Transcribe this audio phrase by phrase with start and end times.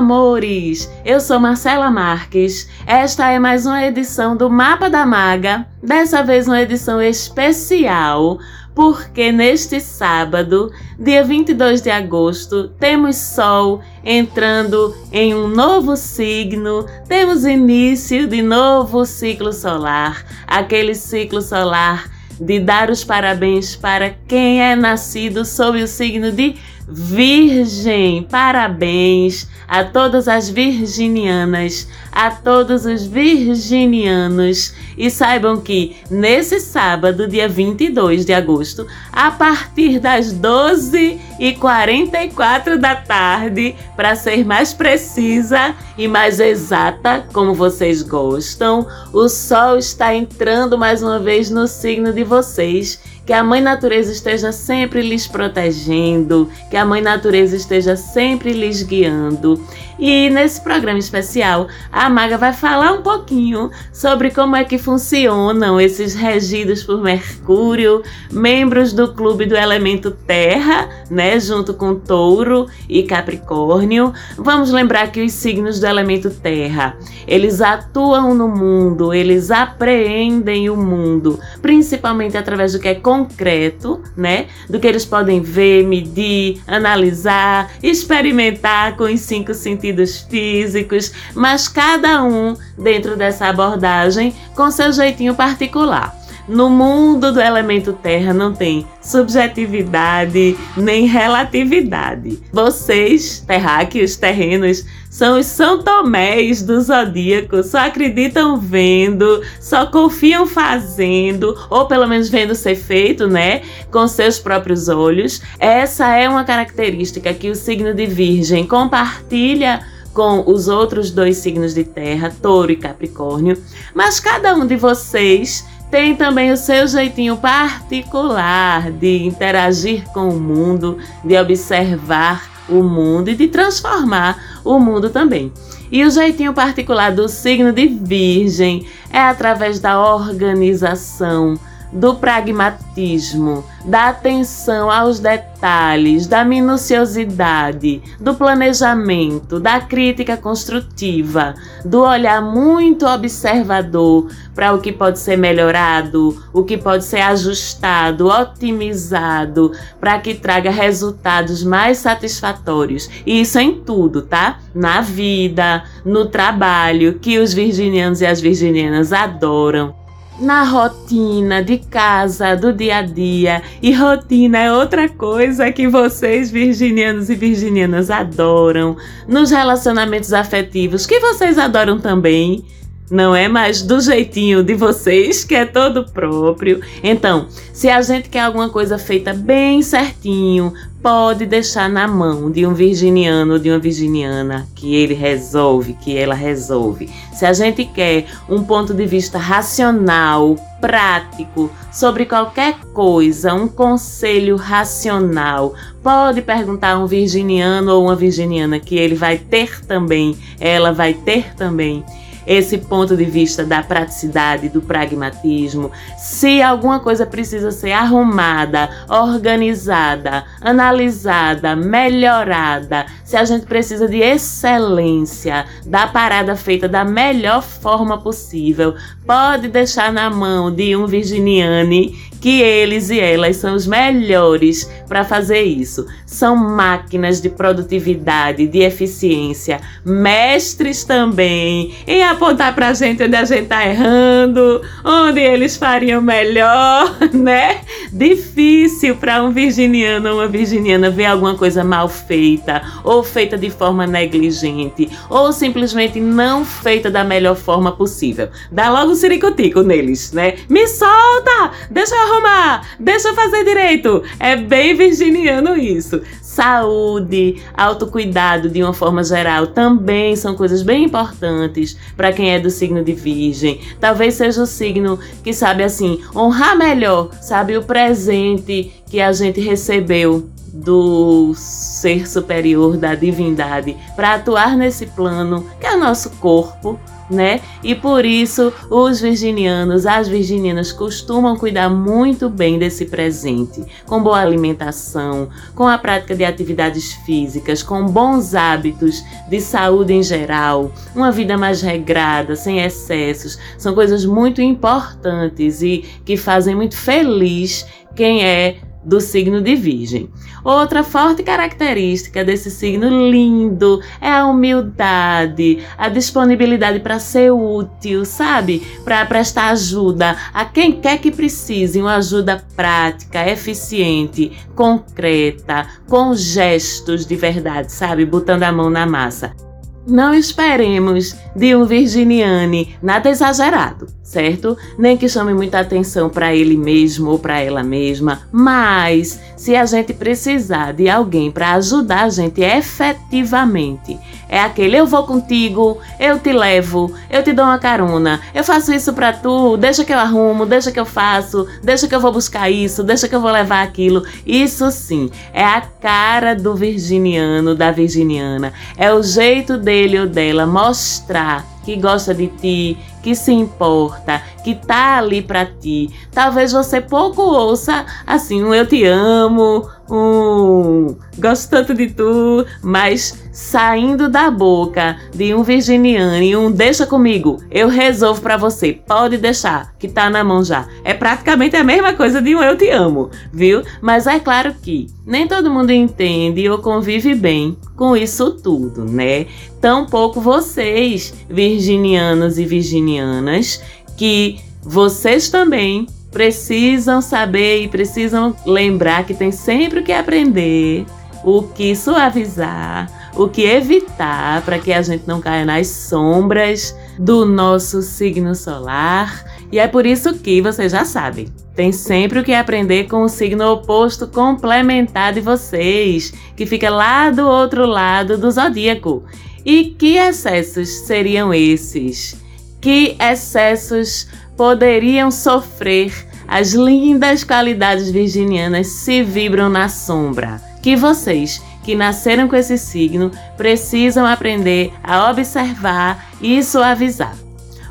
[0.00, 0.90] Amores!
[1.04, 2.66] Eu sou Marcela Marques.
[2.86, 8.38] Esta é mais uma edição do Mapa da Maga, dessa vez uma edição especial,
[8.74, 17.44] porque neste sábado, dia 22 de agosto, temos Sol entrando em um novo signo, temos
[17.44, 22.08] início de novo ciclo solar, aquele ciclo solar
[22.40, 26.56] de dar os parabéns para quem é nascido sob o signo de
[26.92, 28.24] Virgem.
[28.24, 37.48] Parabéns a todas as virginianas, a todos os virginianos e saibam que nesse sábado, dia
[37.48, 46.40] 22 de agosto, a partir das 12h44 da tarde, para ser mais precisa e mais
[46.40, 53.00] exata, como vocês gostam, o Sol está entrando mais uma vez no signo de vocês
[53.30, 58.82] que a Mãe Natureza esteja sempre lhes protegendo, que a Mãe Natureza esteja sempre lhes
[58.82, 59.64] guiando.
[60.00, 65.78] E nesse programa especial, a Maga vai falar um pouquinho sobre como é que funcionam
[65.78, 73.02] esses regidos por Mercúrio, membros do clube do elemento Terra, né, junto com Touro e
[73.02, 74.12] Capricórnio.
[74.38, 76.96] Vamos lembrar que os signos do elemento Terra,
[77.28, 82.94] eles atuam no mundo, eles apreendem o mundo, principalmente através do que é
[83.24, 91.12] concreto, né, do que eles podem ver, medir, analisar, experimentar com os cinco sentidos físicos,
[91.34, 96.19] mas cada um dentro dessa abordagem com seu jeitinho particular.
[96.50, 102.42] No mundo do elemento terra não tem subjetividade nem relatividade.
[102.52, 111.56] Vocês, terráqueos, terrenos, são os São Tomés do zodíaco, só acreditam vendo, só confiam fazendo,
[111.70, 115.40] ou pelo menos vendo ser feito, né, com seus próprios olhos.
[115.56, 121.74] Essa é uma característica que o signo de Virgem compartilha com os outros dois signos
[121.74, 123.56] de terra, Touro e Capricórnio,
[123.94, 130.40] mas cada um de vocês tem também o seu jeitinho particular de interagir com o
[130.40, 135.52] mundo, de observar o mundo e de transformar o mundo também.
[135.90, 141.58] E o jeitinho particular do signo de Virgem é através da organização,
[141.92, 152.40] do pragmatismo, da atenção aos detalhes, da minuciosidade, do planejamento, da crítica construtiva, do olhar
[152.40, 160.18] muito observador para o que pode ser melhorado, o que pode ser ajustado, otimizado, para
[160.18, 163.08] que traga resultados mais satisfatórios.
[163.26, 164.58] E isso em tudo, tá?
[164.74, 169.99] Na vida, no trabalho, que os virginianos e as virginianas adoram
[170.40, 173.62] na rotina de casa, do dia a dia.
[173.82, 178.96] E rotina é outra coisa que vocês, virginianos e virginianas, adoram.
[179.28, 182.64] Nos relacionamentos afetivos, que vocês adoram também
[183.10, 186.80] não é mais do jeitinho de vocês, que é todo próprio.
[187.02, 192.66] Então, se a gente quer alguma coisa feita bem certinho, pode deixar na mão de
[192.66, 197.08] um virginiano ou de uma virginiana que ele resolve, que ela resolve.
[197.32, 204.56] Se a gente quer um ponto de vista racional, prático sobre qualquer coisa, um conselho
[204.56, 210.92] racional, pode perguntar a um virginiano ou uma virginiana que ele vai ter também, ela
[210.92, 212.04] vai ter também
[212.50, 215.92] esse ponto de vista da praticidade, do pragmatismo.
[216.18, 225.64] Se alguma coisa precisa ser arrumada, organizada, analisada, melhorada, se a gente precisa de excelência,
[225.86, 232.60] da parada feita da melhor forma possível, pode deixar na mão de um virginiane que
[232.62, 236.06] eles e elas são os melhores para fazer isso.
[236.24, 243.44] São máquinas de produtividade, de eficiência, mestres também em apontar para a gente onde a
[243.44, 247.80] gente está errando, onde eles fariam melhor, né?
[248.12, 253.70] Difícil para um virginiano ou uma virginiana ver alguma coisa mal feita, ou feita de
[253.70, 258.48] forma negligente, ou simplesmente não feita da melhor forma possível.
[258.70, 260.54] Dá logo um ciricutico neles, né?
[260.68, 261.72] Me solta!
[261.90, 264.22] Deixa eu arrumar, deixa eu fazer direito.
[264.38, 266.20] É bem virginiano isso.
[266.40, 272.70] Saúde, autocuidado de uma forma geral também são coisas bem importantes para quem é do
[272.70, 273.80] signo de Virgem.
[274.00, 279.60] Talvez seja o signo que sabe assim honrar melhor, sabe o presente que a gente
[279.60, 286.98] recebeu do ser superior, da divindade, para atuar nesse plano que é o nosso corpo,
[287.30, 287.60] né?
[287.82, 294.40] E por isso os virginianos, as virginianas costumam cuidar muito bem desse presente, com boa
[294.40, 301.30] alimentação, com a prática de atividades físicas, com bons hábitos de saúde em geral, uma
[301.30, 308.44] vida mais regrada, sem excessos, são coisas muito importantes e que fazem muito feliz quem
[308.44, 310.30] é do signo de Virgem.
[310.62, 318.82] Outra forte característica desse signo lindo é a humildade, a disponibilidade para ser útil, sabe?
[319.04, 327.24] Para prestar ajuda a quem quer que precise, uma ajuda prática, eficiente, concreta, com gestos
[327.24, 328.24] de verdade, sabe?
[328.24, 329.69] Botando a mão na massa.
[330.10, 334.76] Não esperemos de um virginiane nada exagerado, certo?
[334.98, 339.86] Nem que chame muita atenção para ele mesmo ou para ela mesma, mas se a
[339.86, 344.18] gente precisar de alguém para ajudar a gente efetivamente,
[344.48, 348.92] é aquele eu vou contigo, eu te levo, eu te dou uma carona, eu faço
[348.92, 352.32] isso para tu, deixa que eu arrumo, deixa que eu faço, deixa que eu vou
[352.32, 354.24] buscar isso, deixa que eu vou levar aquilo.
[354.44, 360.66] Isso sim, é a cara do virginiano, da virginiana, é o jeito dele ou dela
[360.66, 366.10] mostrar que gosta de ti, que se importa, que tá ali para ti.
[366.32, 373.48] Talvez você pouco ouça assim um eu te amo, um gosto tanto de tu, mas
[373.52, 379.36] saindo da boca de um virginiano e um deixa comigo, eu resolvo para você, pode
[379.38, 380.86] deixar, que tá na mão já.
[381.04, 383.82] É praticamente a mesma coisa de um eu te amo, viu?
[384.00, 389.46] Mas é claro que nem todo mundo entende ou convive bem com isso tudo, né?
[389.80, 393.82] Tampouco vocês, virginianos e virginianas,
[394.16, 401.04] que vocês também precisam saber e precisam lembrar que tem sempre o que aprender,
[401.44, 407.44] o que suavizar, o que evitar para que a gente não caia nas sombras do
[407.44, 409.44] nosso signo solar.
[409.72, 413.28] E é por isso que vocês já sabem, tem sempre o que aprender com o
[413.28, 419.24] signo oposto complementar de vocês, que fica lá do outro lado do zodíaco.
[419.64, 422.36] E que excessos seriam esses?
[422.80, 424.26] Que excessos
[424.56, 426.12] poderiam sofrer
[426.48, 430.60] as lindas qualidades virginianas se vibram na sombra?
[430.82, 437.36] Que vocês que nasceram com esse signo precisam aprender a observar e suavizar.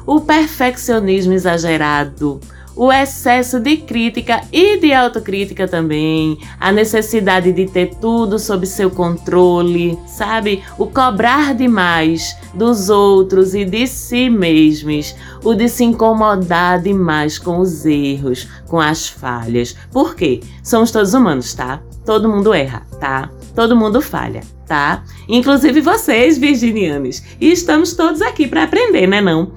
[0.05, 2.39] O perfeccionismo exagerado,
[2.75, 8.89] o excesso de crítica e de autocrítica também, a necessidade de ter tudo sob seu
[8.89, 10.63] controle, sabe?
[10.77, 17.59] O cobrar demais dos outros e de si mesmos, o de se incomodar demais com
[17.59, 19.75] os erros, com as falhas.
[19.91, 20.39] Por quê?
[20.63, 21.81] Somos todos humanos, tá?
[22.05, 23.29] Todo mundo erra, tá?
[23.55, 25.03] Todo mundo falha, tá?
[25.27, 27.21] Inclusive vocês, virginianos.
[27.39, 29.51] E estamos todos aqui para aprender, né não?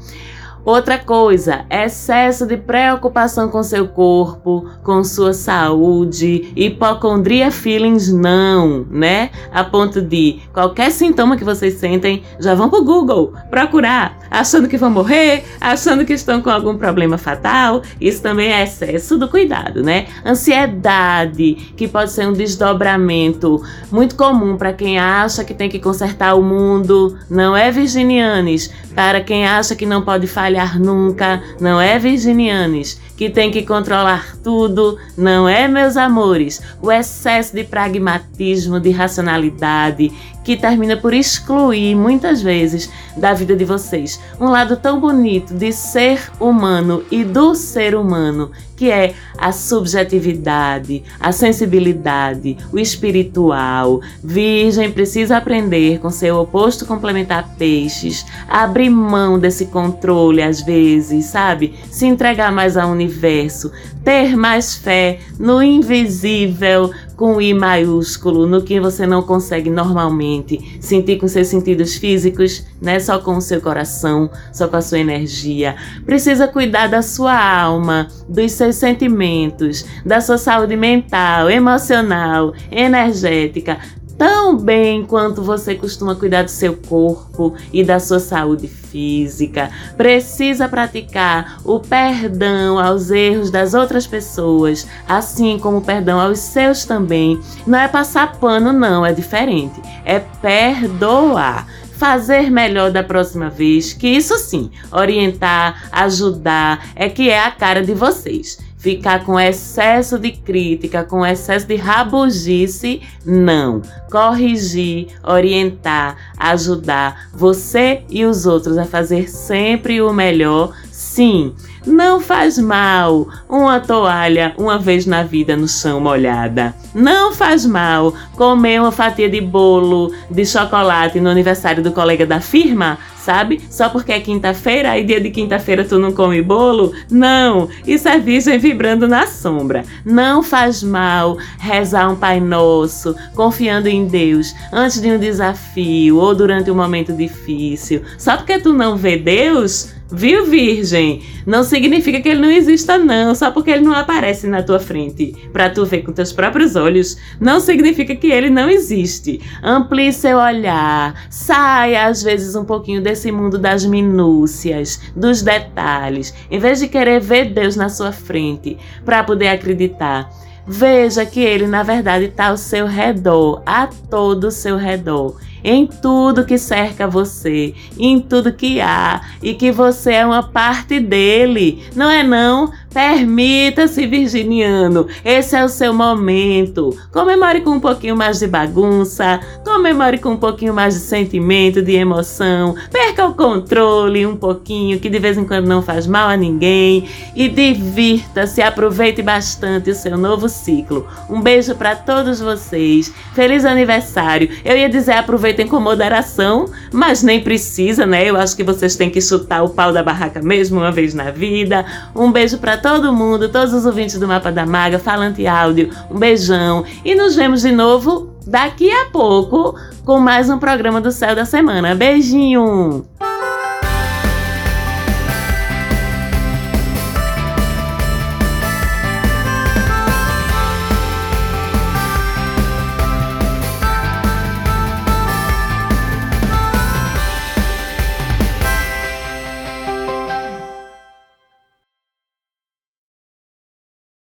[0.65, 9.31] Outra coisa, excesso de preocupação com seu corpo, com sua saúde, hipocondria feelings não, né?
[9.53, 14.77] A ponto de qualquer sintoma que vocês sentem, já vão pro Google procurar, achando que
[14.79, 17.83] vão morrer, achando que estão com algum problema fatal.
[18.01, 20.07] Isso também é excesso do cuidado, né?
[20.25, 23.61] Ansiedade, que pode ser um desdobramento
[23.91, 29.21] muito comum para quem acha que tem que consertar o mundo, não é virginianes, para
[29.21, 34.37] quem acha que não pode falhar falhar nunca, não é Virginianes, que tem que controlar
[34.45, 40.13] tudo, não é, meus amores, o excesso de pragmatismo, de racionalidade,
[40.45, 44.21] que termina por excluir muitas vezes da vida de vocês.
[44.39, 48.51] Um lado tão bonito de ser humano e do ser humano,
[48.83, 54.01] que é a subjetividade, a sensibilidade, o espiritual.
[54.25, 61.75] Virgem precisa aprender com seu oposto complementar peixes, abrir mão desse controle às vezes, sabe?
[61.93, 63.71] Se entregar mais ao universo,
[64.03, 66.91] ter mais fé no invisível,
[67.23, 72.99] com I maiúsculo, no que você não consegue normalmente sentir com seus sentidos físicos, né?
[72.99, 75.77] Só com o seu coração, só com a sua energia.
[76.05, 83.79] Precisa cuidar da sua alma, dos seus sentimentos, da sua saúde mental, emocional, energética,
[84.23, 89.69] tão bem quanto você costuma cuidar do seu corpo e da sua saúde física.
[89.97, 96.85] Precisa praticar o perdão aos erros das outras pessoas, assim como o perdão aos seus
[96.85, 97.41] também.
[97.67, 99.83] Não é passar pano, não, é diferente.
[100.05, 101.67] É perdoar
[101.99, 107.83] fazer melhor da próxima vez, que isso sim, orientar, ajudar, é que é a cara
[107.83, 108.59] de vocês.
[108.83, 113.81] Ficar com excesso de crítica, com excesso de rabugice, não.
[114.11, 120.75] Corrigir, orientar, ajudar você e os outros a fazer sempre o melhor,
[121.13, 121.53] sim.
[121.87, 126.75] Não faz mal uma toalha uma vez na vida no chão molhada.
[126.95, 132.41] Não faz mal comer uma fatia de bolo de chocolate no aniversário do colega da
[132.41, 133.61] firma, sabe?
[133.69, 136.93] Só porque é quinta-feira e dia de quinta-feira tu não come bolo?
[137.11, 139.85] Não, isso é virgem vibrando na sombra.
[140.05, 146.35] Não faz mal rezar um Pai Nosso, confiando em Deus, antes de um desafio ou
[146.35, 148.03] durante um momento difícil.
[148.17, 151.23] Só porque tu não vê Deus, Viu, Virgem?
[151.47, 153.35] Não significa que ele não exista, não.
[153.35, 157.17] Só porque ele não aparece na tua frente para tu ver com teus próprios olhos,
[157.41, 159.41] não significa que ele não existe.
[159.63, 161.27] Amplie seu olhar.
[161.31, 166.35] Saia, às vezes, um pouquinho desse mundo das minúcias, dos detalhes.
[166.51, 170.31] Em vez de querer ver Deus na sua frente para poder acreditar.
[170.67, 175.87] Veja que ele, na verdade, está ao seu redor, a todo o seu redor em
[175.87, 181.85] tudo que cerca você, em tudo que há e que você é uma parte dele.
[181.95, 182.73] Não é não?
[182.93, 186.95] Permita-se, virginiano, esse é o seu momento.
[187.11, 191.93] Comemore com um pouquinho mais de bagunça, comemore com um pouquinho mais de sentimento, de
[191.93, 192.75] emoção.
[192.91, 197.09] Perca o controle um pouquinho, que de vez em quando não faz mal a ninguém.
[197.35, 201.07] E divirta-se, aproveite bastante o seu novo ciclo.
[201.31, 203.13] Um beijo para todos vocês.
[203.35, 204.51] Feliz aniversário.
[204.65, 208.29] Eu ia dizer aproveitem com moderação, mas nem precisa, né?
[208.29, 211.31] Eu acho que vocês têm que chutar o pau da barraca mesmo uma vez na
[211.31, 211.87] vida.
[212.15, 216.19] Um beijo para todo mundo, todos os ouvintes do Mapa da Maga, Falante Áudio, um
[216.19, 221.35] beijão e nos vemos de novo daqui a pouco com mais um programa do Céu
[221.35, 221.95] da Semana.
[221.95, 223.07] Beijinho!